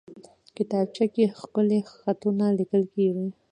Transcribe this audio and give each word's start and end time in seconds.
کتابچه 0.55 1.05
کې 1.13 1.23
ښکلي 1.39 1.79
خطونه 1.91 2.45
لیکل 2.59 2.83
کېږي 2.93 3.27